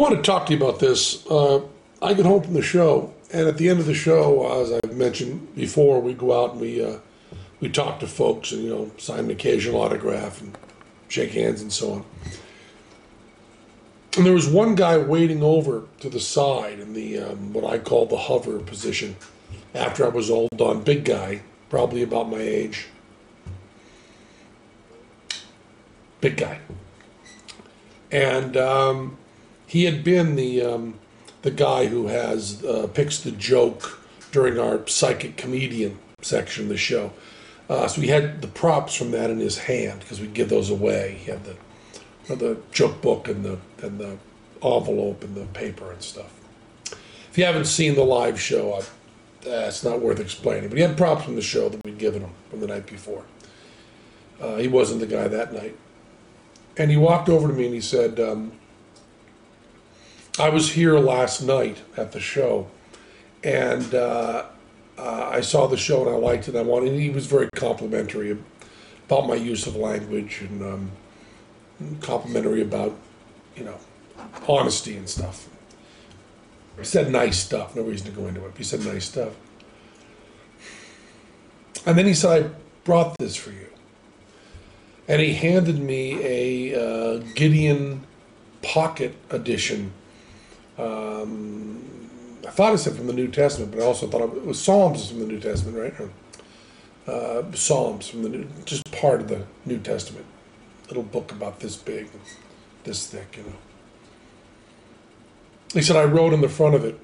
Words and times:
want 0.00 0.16
to 0.16 0.22
talk 0.22 0.46
to 0.46 0.54
you 0.54 0.58
about 0.58 0.80
this. 0.80 1.26
Uh, 1.26 1.60
I 2.00 2.14
get 2.14 2.24
home 2.24 2.42
from 2.42 2.54
the 2.54 2.62
show, 2.62 3.12
and 3.32 3.46
at 3.46 3.58
the 3.58 3.68
end 3.68 3.80
of 3.80 3.86
the 3.86 3.94
show, 3.94 4.60
as 4.60 4.72
I've 4.72 4.96
mentioned 4.96 5.54
before, 5.54 6.00
we 6.00 6.14
go 6.14 6.42
out 6.42 6.52
and 6.52 6.60
we 6.60 6.82
uh, 6.82 6.98
we 7.60 7.68
talk 7.68 8.00
to 8.00 8.06
folks 8.06 8.50
and 8.50 8.64
you 8.64 8.70
know 8.70 8.90
sign 8.96 9.20
an 9.20 9.30
occasional 9.30 9.80
autograph 9.82 10.40
and 10.40 10.56
shake 11.08 11.32
hands 11.32 11.60
and 11.60 11.70
so 11.70 11.92
on. 11.92 12.04
And 14.16 14.26
there 14.26 14.32
was 14.32 14.48
one 14.48 14.74
guy 14.74 14.96
waiting 14.96 15.42
over 15.42 15.84
to 16.00 16.08
the 16.08 16.18
side 16.18 16.80
in 16.80 16.94
the 16.94 17.18
um, 17.18 17.52
what 17.52 17.64
I 17.64 17.78
call 17.78 18.06
the 18.06 18.16
hover 18.16 18.58
position. 18.58 19.16
After 19.74 20.04
I 20.04 20.08
was 20.08 20.30
all 20.30 20.48
done, 20.56 20.82
big 20.82 21.04
guy, 21.04 21.42
probably 21.68 22.02
about 22.02 22.28
my 22.28 22.38
age. 22.38 22.86
Big 26.20 26.38
guy. 26.38 26.58
And 28.10 28.56
um, 28.56 29.16
he 29.70 29.84
had 29.84 30.02
been 30.02 30.34
the 30.34 30.60
um, 30.60 30.98
the 31.42 31.50
guy 31.52 31.86
who 31.86 32.08
has 32.08 32.64
uh, 32.64 32.88
picks 32.92 33.20
the 33.20 33.30
joke 33.30 34.00
during 34.32 34.58
our 34.58 34.84
psychic 34.88 35.36
comedian 35.36 35.96
section 36.22 36.64
of 36.64 36.68
the 36.70 36.76
show. 36.76 37.12
Uh, 37.68 37.86
so 37.86 38.00
he 38.00 38.08
had 38.08 38.42
the 38.42 38.48
props 38.48 38.96
from 38.96 39.12
that 39.12 39.30
in 39.30 39.38
his 39.38 39.58
hand 39.58 40.00
because 40.00 40.20
we 40.20 40.26
give 40.26 40.48
those 40.48 40.70
away. 40.70 41.20
He 41.20 41.30
had 41.30 41.44
the 41.44 41.56
the 42.34 42.60
joke 42.72 43.00
book 43.00 43.28
and 43.28 43.44
the 43.44 43.58
and 43.80 44.00
the 44.00 44.18
envelope 44.60 45.22
and 45.22 45.36
the 45.36 45.46
paper 45.46 45.92
and 45.92 46.02
stuff. 46.02 46.32
If 47.30 47.38
you 47.38 47.44
haven't 47.44 47.66
seen 47.66 47.94
the 47.94 48.02
live 48.02 48.40
show, 48.40 48.74
I, 48.74 48.78
uh, 48.78 49.68
it's 49.68 49.84
not 49.84 50.00
worth 50.00 50.18
explaining. 50.18 50.68
But 50.68 50.78
he 50.78 50.82
had 50.82 50.96
props 50.96 51.24
from 51.24 51.36
the 51.36 51.42
show 51.42 51.68
that 51.68 51.84
we'd 51.84 51.96
given 51.96 52.22
him 52.22 52.32
from 52.50 52.58
the 52.58 52.66
night 52.66 52.86
before. 52.86 53.22
Uh, 54.40 54.56
he 54.56 54.66
wasn't 54.66 54.98
the 54.98 55.06
guy 55.06 55.28
that 55.28 55.52
night, 55.52 55.76
and 56.76 56.90
he 56.90 56.96
walked 56.96 57.28
over 57.28 57.46
to 57.46 57.54
me 57.54 57.66
and 57.66 57.74
he 57.74 57.80
said, 57.80 58.18
um, 58.18 58.52
"I 60.40 60.48
was 60.48 60.72
here 60.72 60.98
last 60.98 61.42
night 61.42 61.78
at 61.96 62.12
the 62.12 62.20
show, 62.20 62.68
and." 63.44 63.94
Uh, 63.94 64.44
uh, 65.00 65.30
I 65.32 65.40
saw 65.40 65.66
the 65.66 65.78
show 65.78 66.06
and 66.06 66.14
I 66.14 66.18
liked 66.18 66.48
it. 66.48 66.54
I 66.54 66.62
wanted. 66.62 66.92
He 66.98 67.08
was 67.08 67.26
very 67.26 67.48
complimentary 67.56 68.36
about 69.06 69.26
my 69.26 69.34
use 69.34 69.66
of 69.66 69.74
language 69.74 70.42
and 70.42 70.62
um, 70.62 70.90
complimentary 72.00 72.60
about, 72.60 72.94
you 73.56 73.64
know, 73.64 73.78
honesty 74.46 74.96
and 74.96 75.08
stuff. 75.08 75.48
He 76.78 76.84
said 76.84 77.10
nice 77.10 77.38
stuff. 77.38 77.74
No 77.74 77.82
reason 77.82 78.06
to 78.06 78.12
go 78.12 78.26
into 78.26 78.44
it. 78.44 78.52
He 78.58 78.64
said 78.64 78.84
nice 78.84 79.06
stuff. 79.06 79.32
And 81.86 81.96
then 81.96 82.04
he 82.04 82.14
said, 82.14 82.44
"I 82.44 82.50
brought 82.84 83.16
this 83.18 83.36
for 83.36 83.52
you." 83.52 83.68
And 85.08 85.20
he 85.20 85.32
handed 85.32 85.78
me 85.78 86.18
a 86.22 86.78
uh, 86.78 87.18
Gideon 87.34 88.06
Pocket 88.60 89.16
Edition. 89.30 89.92
Um, 90.80 91.84
I 92.46 92.50
thought 92.50 92.72
it 92.74 92.78
said 92.78 92.96
from 92.96 93.06
the 93.06 93.12
New 93.12 93.28
Testament, 93.28 93.72
but 93.72 93.82
I 93.82 93.84
also 93.84 94.06
thought 94.06 94.22
it 94.22 94.46
was 94.46 94.62
Psalms 94.62 95.10
from 95.10 95.20
the 95.20 95.26
New 95.26 95.38
Testament, 95.38 95.76
right? 95.76 96.10
Uh, 97.06 97.52
Psalms 97.52 98.08
from 98.08 98.22
the 98.22 98.28
New, 98.30 98.46
just 98.64 98.90
part 98.90 99.20
of 99.20 99.28
the 99.28 99.44
New 99.66 99.78
Testament. 99.78 100.24
Little 100.88 101.02
book 101.02 101.32
about 101.32 101.60
this 101.60 101.76
big, 101.76 102.08
this 102.84 103.06
thick, 103.06 103.36
you 103.36 103.42
know. 103.42 103.52
He 105.74 105.82
said, 105.82 105.96
I 105.96 106.04
wrote 106.04 106.32
in 106.32 106.40
the 106.40 106.48
front 106.48 106.74
of 106.74 106.84
it, 106.84 106.98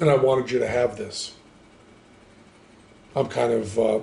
and 0.00 0.08
I 0.08 0.14
wanted 0.14 0.50
you 0.50 0.60
to 0.60 0.68
have 0.68 0.96
this. 0.96 1.34
I'm 3.14 3.28
kind 3.28 3.52
of 3.52 3.78
uh, 3.78 4.00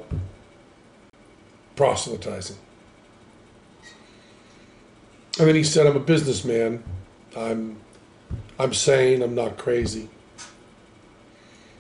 proselytizing. 1.76 2.58
And 5.40 5.48
then 5.48 5.56
he 5.56 5.64
said, 5.64 5.88
I'm 5.88 5.96
a 5.96 6.02
businessman. 6.02 6.84
I'm 7.40 7.78
I'm 8.60 8.74
sane, 8.74 9.22
I'm 9.22 9.34
not 9.34 9.58
crazy. 9.58 10.10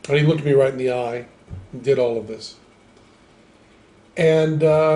And 0.07 0.17
he 0.17 0.25
looked 0.25 0.45
me 0.45 0.53
right 0.53 0.71
in 0.71 0.77
the 0.77 0.91
eye 0.91 1.25
and 1.73 1.83
did 1.83 1.99
all 1.99 2.17
of 2.17 2.27
this. 2.27 2.55
And 4.15 4.63
uh, 4.63 4.95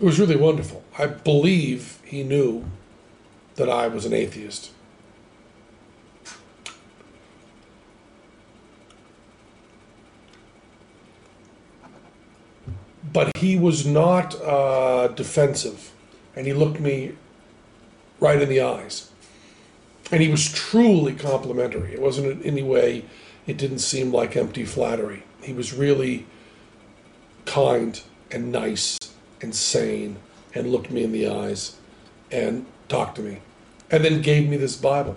it 0.00 0.04
was 0.04 0.18
really 0.18 0.36
wonderful. 0.36 0.82
I 0.98 1.06
believe 1.06 2.00
he 2.04 2.24
knew 2.24 2.64
that 3.54 3.70
I 3.70 3.86
was 3.86 4.04
an 4.04 4.12
atheist. 4.12 4.72
But 13.12 13.36
he 13.36 13.56
was 13.56 13.86
not 13.86 14.34
uh, 14.42 15.08
defensive, 15.08 15.92
and 16.34 16.46
he 16.46 16.52
looked 16.52 16.80
me 16.80 17.12
right 18.20 18.40
in 18.40 18.48
the 18.48 18.60
eyes 18.60 19.10
and 20.10 20.22
he 20.22 20.28
was 20.28 20.52
truly 20.52 21.14
complimentary. 21.14 21.92
It 21.92 22.00
wasn't 22.00 22.26
in 22.30 22.42
any 22.42 22.62
way, 22.62 23.04
it 23.46 23.56
didn't 23.56 23.80
seem 23.80 24.12
like 24.12 24.36
empty 24.36 24.64
flattery. 24.64 25.22
He 25.42 25.52
was 25.52 25.72
really 25.72 26.26
kind 27.44 28.00
and 28.30 28.50
nice 28.50 28.98
and 29.40 29.54
sane 29.54 30.16
and 30.54 30.70
looked 30.70 30.90
me 30.90 31.04
in 31.04 31.12
the 31.12 31.28
eyes 31.28 31.76
and 32.30 32.66
talked 32.88 33.16
to 33.16 33.22
me 33.22 33.38
and 33.90 34.04
then 34.04 34.20
gave 34.20 34.48
me 34.48 34.56
this 34.56 34.76
Bible. 34.76 35.16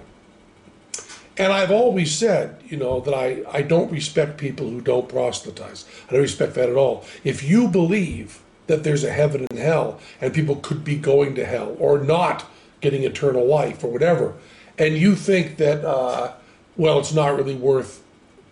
And 1.37 1.53
I've 1.53 1.71
always 1.71 2.13
said, 2.13 2.61
you 2.67 2.75
know, 2.75 2.99
that 2.99 3.13
I, 3.13 3.43
I 3.49 3.61
don't 3.61 3.91
respect 3.91 4.37
people 4.37 4.69
who 4.69 4.81
don't 4.81 5.07
proselytize. 5.07 5.85
I 6.07 6.13
don't 6.13 6.21
respect 6.21 6.53
that 6.55 6.69
at 6.69 6.75
all. 6.75 7.05
If 7.23 7.43
you 7.43 7.69
believe 7.69 8.41
that 8.67 8.83
there's 8.83 9.03
a 9.03 9.11
heaven 9.11 9.47
and 9.49 9.57
hell 9.57 9.99
and 10.19 10.33
people 10.33 10.57
could 10.57 10.83
be 10.83 10.97
going 10.97 11.35
to 11.35 11.45
hell 11.45 11.75
or 11.79 11.99
not 11.99 12.45
getting 12.81 13.03
eternal 13.03 13.45
life 13.45 13.83
or 13.83 13.91
whatever, 13.91 14.33
and 14.77 14.97
you 14.97 15.15
think 15.15 15.57
that, 15.57 15.83
uh, 15.83 16.33
well, 16.77 16.99
it's 16.99 17.13
not 17.13 17.35
really 17.35 17.55
worth 17.55 18.01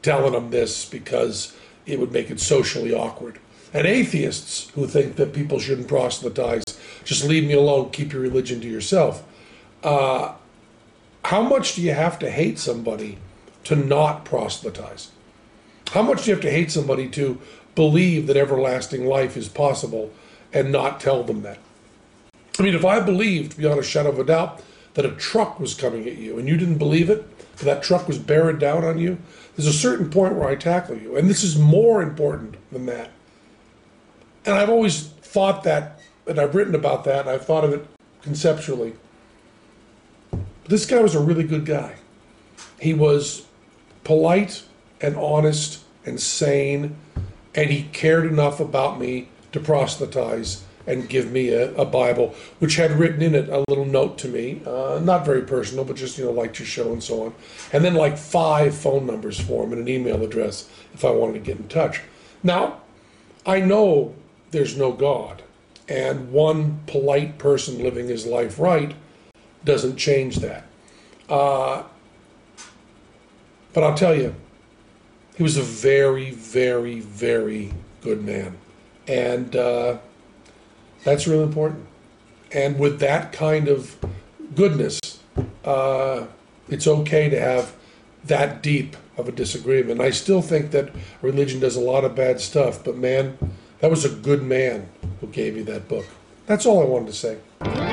telling 0.02 0.34
them 0.34 0.50
this 0.50 0.86
because 0.86 1.56
it 1.86 2.00
would 2.00 2.12
make 2.12 2.30
it 2.30 2.40
socially 2.40 2.94
awkward. 2.94 3.40
And 3.74 3.88
atheists 3.88 4.70
who 4.72 4.88
think 4.88 5.16
that 5.16 5.34
people 5.34 5.60
shouldn't 5.60 5.88
proselytize, 5.88 6.64
just 7.04 7.24
leave 7.24 7.46
me 7.46 7.54
alone, 7.54 7.90
keep 7.92 8.12
your 8.12 8.22
religion 8.22 8.60
to 8.62 8.68
yourself. 8.68 9.24
Uh, 9.84 10.34
how 11.26 11.42
much 11.42 11.76
do 11.76 11.82
you 11.82 11.94
have 11.94 12.20
to 12.20 12.30
hate 12.30 12.60
somebody 12.60 13.18
to 13.66 13.76
not 13.76 14.26
proselytize? 14.26 15.12
How 15.92 16.02
much 16.02 16.24
do 16.24 16.30
you 16.30 16.36
have 16.36 16.44
to 16.44 16.52
hate 16.52 16.72
somebody 16.72 17.08
to 17.10 17.40
believe 17.76 18.28
that 18.28 18.38
everlasting 18.38 19.06
life 19.06 19.38
is 19.38 19.48
possible 19.48 20.12
and 20.52 20.72
not 20.72 21.00
tell 21.00 21.24
them 21.24 21.42
that? 21.44 21.60
I 22.60 22.64
mean, 22.64 22.74
if 22.74 22.86
I 22.86 23.00
believed 23.00 23.58
beyond 23.58 23.80
a 23.80 23.84
shadow 23.84 24.10
of 24.10 24.20
a 24.20 24.24
doubt 24.24 24.62
that 24.96 25.06
a 25.06 25.12
truck 25.12 25.60
was 25.60 25.76
coming 25.76 26.08
at 26.08 26.18
you 26.18 26.40
and 26.40 26.48
you 26.48 26.58
didn't 26.58 26.80
believe 26.80 27.10
it, 27.10 27.28
but 27.56 27.66
that 27.66 27.84
truck 27.84 28.08
was 28.08 28.18
bearing 28.18 28.58
down 28.58 28.84
on 28.84 28.98
you, 28.98 29.18
there's 29.56 29.68
a 29.68 29.74
certain 29.74 30.10
point 30.10 30.36
where 30.36 30.50
I 30.50 30.56
tackle 30.56 30.98
you. 30.98 31.18
And 31.18 31.30
this 31.30 31.44
is 31.44 31.58
more 31.58 32.02
important 32.02 32.56
than 32.72 32.86
that. 32.88 33.12
And 34.46 34.56
I've 34.56 34.70
always 34.70 35.08
thought 35.08 35.64
that, 35.64 36.00
and 36.26 36.40
I've 36.40 36.56
written 36.56 36.74
about 36.74 37.04
that, 37.04 37.22
and 37.22 37.30
I've 37.30 37.46
thought 37.46 37.64
of 37.64 37.74
it 37.74 37.86
conceptually. 38.22 38.94
This 40.68 40.86
guy 40.86 41.02
was 41.02 41.16
a 41.16 41.20
really 41.20 41.44
good 41.44 41.66
guy. 41.66 41.96
He 42.80 42.94
was 42.94 43.46
polite 44.04 44.64
and 45.00 45.16
honest 45.16 45.84
and 46.06 46.20
sane, 46.20 46.96
and 47.54 47.70
he 47.70 47.84
cared 47.84 48.26
enough 48.26 48.60
about 48.60 49.00
me 49.00 49.30
to 49.52 49.60
proselytize 49.60 50.64
and 50.88 51.08
give 51.10 51.32
me 51.32 51.50
a, 51.50 51.74
a, 51.76 51.86
Bible, 51.86 52.34
which 52.60 52.78
had 52.78 52.92
written 52.92 53.22
in 53.22 53.36
it 53.36 53.50
a 53.50 53.64
little 53.68 53.86
note 53.86 54.18
to 54.20 54.30
me, 54.30 54.62
uh, 54.66 55.00
not 55.04 55.26
very 55.26 55.42
personal, 55.42 55.84
but 55.84 55.98
just, 55.98 56.18
you 56.18 56.24
know, 56.24 56.32
liked 56.32 56.58
your 56.60 56.66
show 56.66 56.94
and 56.94 57.04
so 57.04 57.26
on. 57.26 57.36
And 57.74 57.84
then 57.84 57.94
like 57.94 58.18
five 58.18 58.74
phone 58.76 59.06
numbers 59.06 59.40
for 59.40 59.66
him 59.66 59.74
and 59.74 59.82
an 59.82 59.90
email 59.90 60.24
address 60.24 60.70
if 60.94 61.04
I 61.04 61.12
wanted 61.12 61.34
to 61.34 61.40
get 61.40 61.58
in 61.58 61.68
touch. 61.68 62.02
Now, 62.42 62.80
I 63.46 63.60
know 63.60 64.16
there's 64.52 64.78
no 64.78 64.94
God, 64.94 65.44
and 65.90 66.32
one 66.32 66.80
polite 66.88 67.38
person 67.38 67.84
living 67.84 68.08
his 68.08 68.26
life 68.26 68.58
right 68.58 68.96
doesn't 69.66 69.98
change 69.98 70.38
that. 70.38 70.66
Uh, 71.30 71.84
but 73.74 73.84
I'll 73.84 73.96
tell 73.96 74.16
you, 74.16 74.34
he 75.36 75.44
was 75.44 75.58
a 75.58 75.62
very, 75.62 76.32
very, 76.32 77.02
very 77.02 77.74
good 78.02 78.24
man. 78.24 78.58
And, 79.08 79.56
uh, 79.56 79.98
that's 81.04 81.28
really 81.28 81.44
important. 81.44 81.86
And 82.52 82.80
with 82.80 83.00
that 83.00 83.34
kind 83.34 83.68
of 83.68 83.98
goodness, 84.56 85.00
uh, 85.66 86.26
it's 86.70 86.88
okay 86.88 87.30
to 87.30 87.40
have 87.40 87.76
that 88.26 88.62
deep 88.62 88.96
of 89.18 89.28
a 89.28 89.32
disagreement. 89.32 90.02
I 90.02 90.12
still 90.12 90.42
think 90.42 90.72
that 90.72 90.92
religion 91.22 91.60
does 91.60 91.76
a 91.76 91.82
lot 91.82 92.04
of 92.04 92.16
bad 92.16 92.40
stuff, 92.40 92.84
but 92.84 92.98
man, 92.98 93.38
that 93.80 93.90
was 93.90 94.06
a 94.06 94.10
good 94.10 94.44
man 94.44 94.90
who 95.22 95.28
gave 95.28 95.56
you 95.56 95.64
that 95.66 95.88
book. 95.88 96.06
That's 96.46 96.66
all 96.66 96.82
I 96.82 96.86
wanted 96.86 97.08
to 97.08 97.14
say. 97.14 97.87